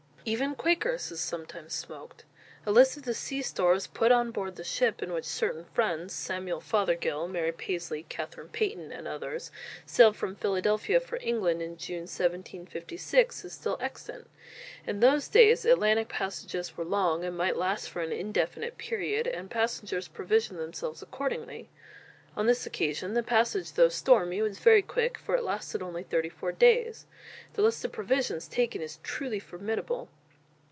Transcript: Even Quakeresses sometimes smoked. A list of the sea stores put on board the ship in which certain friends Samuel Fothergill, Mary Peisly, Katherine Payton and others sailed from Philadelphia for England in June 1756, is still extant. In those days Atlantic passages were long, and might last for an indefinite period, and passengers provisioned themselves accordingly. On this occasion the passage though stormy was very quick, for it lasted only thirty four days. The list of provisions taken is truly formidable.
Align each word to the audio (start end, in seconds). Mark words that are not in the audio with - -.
Even 0.23 0.53
Quakeresses 0.53 1.17
sometimes 1.19 1.73
smoked. 1.73 2.25
A 2.67 2.71
list 2.71 2.95
of 2.95 3.05
the 3.05 3.13
sea 3.15 3.41
stores 3.41 3.87
put 3.87 4.11
on 4.11 4.29
board 4.29 4.55
the 4.55 4.63
ship 4.63 5.01
in 5.01 5.11
which 5.11 5.25
certain 5.25 5.65
friends 5.73 6.13
Samuel 6.13 6.61
Fothergill, 6.61 7.27
Mary 7.27 7.51
Peisly, 7.51 8.05
Katherine 8.07 8.49
Payton 8.49 8.91
and 8.91 9.07
others 9.07 9.49
sailed 9.83 10.15
from 10.15 10.35
Philadelphia 10.35 10.99
for 10.99 11.17
England 11.23 11.63
in 11.63 11.75
June 11.75 12.01
1756, 12.01 13.43
is 13.43 13.51
still 13.53 13.77
extant. 13.81 14.29
In 14.85 14.99
those 14.99 15.27
days 15.27 15.65
Atlantic 15.65 16.07
passages 16.07 16.77
were 16.77 16.85
long, 16.85 17.25
and 17.25 17.35
might 17.35 17.57
last 17.57 17.89
for 17.89 18.03
an 18.03 18.11
indefinite 18.11 18.77
period, 18.77 19.25
and 19.25 19.49
passengers 19.49 20.07
provisioned 20.07 20.59
themselves 20.59 21.01
accordingly. 21.01 21.67
On 22.33 22.47
this 22.47 22.65
occasion 22.65 23.13
the 23.13 23.23
passage 23.23 23.73
though 23.73 23.89
stormy 23.89 24.41
was 24.41 24.57
very 24.59 24.81
quick, 24.81 25.17
for 25.17 25.35
it 25.35 25.43
lasted 25.43 25.81
only 25.81 26.03
thirty 26.03 26.29
four 26.29 26.53
days. 26.53 27.05
The 27.55 27.61
list 27.61 27.83
of 27.83 27.91
provisions 27.91 28.47
taken 28.47 28.81
is 28.81 28.99
truly 29.03 29.37
formidable. 29.41 30.07